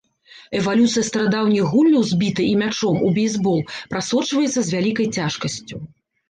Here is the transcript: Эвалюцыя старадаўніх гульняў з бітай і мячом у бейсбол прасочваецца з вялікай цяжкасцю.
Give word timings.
Эвалюцыя 0.59 1.01
старадаўніх 1.09 1.67
гульняў 1.73 2.03
з 2.11 2.17
бітай 2.21 2.47
і 2.53 2.55
мячом 2.61 2.97
у 3.09 3.11
бейсбол 3.19 3.59
прасочваецца 3.93 4.57
з 4.57 4.65
вялікай 4.75 5.07
цяжкасцю. 5.21 5.75